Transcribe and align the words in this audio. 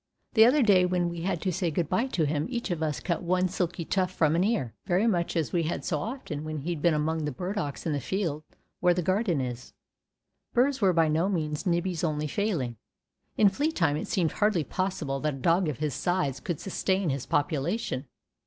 The 0.33 0.47
other 0.47 0.63
day 0.63 0.83
when 0.83 1.09
we 1.09 1.21
had 1.21 1.43
to 1.43 1.51
say 1.53 1.69
good 1.69 1.87
by 1.87 2.07
to 2.07 2.25
him 2.25 2.47
each 2.49 2.71
of 2.71 2.81
us 2.81 2.99
cut 2.99 3.21
one 3.21 3.47
silky 3.47 3.85
tuft 3.85 4.15
from 4.15 4.35
an 4.35 4.43
ear, 4.43 4.73
very 4.87 5.05
much 5.05 5.35
as 5.35 5.53
we 5.53 5.61
had 5.61 5.85
so 5.85 5.99
often 5.99 6.43
when 6.43 6.61
he'd 6.61 6.81
been 6.81 6.95
among 6.95 7.23
the 7.23 7.31
burdocks 7.31 7.85
in 7.85 7.93
the 7.93 7.99
field 7.99 8.43
where 8.79 8.95
the 8.95 9.03
garden 9.03 9.39
is. 9.39 9.73
Burrs 10.55 10.81
were 10.81 10.91
by 10.91 11.07
no 11.07 11.29
means 11.29 11.67
Nibbie's 11.67 12.03
only 12.03 12.25
failing. 12.25 12.77
In 13.37 13.47
flea 13.49 13.71
time 13.71 13.95
it 13.95 14.07
seemed 14.07 14.31
hardly 14.31 14.63
possible 14.63 15.19
that 15.19 15.35
a 15.35 15.37
dog 15.37 15.69
of 15.69 15.77
his 15.77 15.93
size 15.93 16.39
could 16.39 16.59
sustain 16.59 17.11
his 17.11 17.27
population. 17.27 18.07